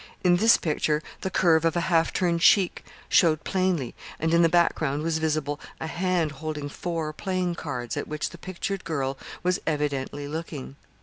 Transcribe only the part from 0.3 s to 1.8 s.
this picture the curve of